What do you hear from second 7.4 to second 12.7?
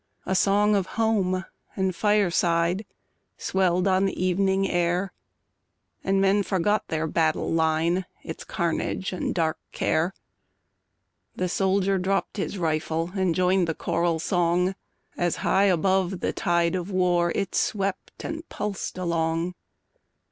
line, Its carnage and dark care; The soldier dropp'd his